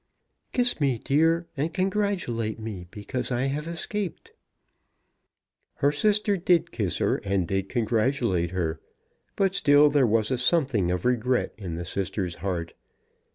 Kiss 0.51 0.79
me, 0.81 0.97
dear, 0.97 1.45
and 1.55 1.71
congratulate 1.71 2.59
me; 2.59 2.87
because 2.89 3.31
I 3.31 3.41
have 3.43 3.67
escaped." 3.67 4.31
Her 5.75 5.91
sister 5.91 6.37
did 6.37 6.71
kiss 6.71 6.97
her 6.97 7.17
and 7.17 7.47
did 7.47 7.69
congratulate 7.69 8.49
her; 8.49 8.79
but 9.35 9.53
still 9.53 9.91
there 9.91 10.07
was 10.07 10.31
a 10.31 10.39
something 10.39 10.89
of 10.89 11.05
regret 11.05 11.53
in 11.55 11.75
the 11.75 11.85
sister's 11.85 12.37
heart. 12.37 12.73